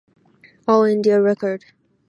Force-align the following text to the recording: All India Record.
All 0.67 0.81
India 0.83 1.21
Record. 1.21 1.63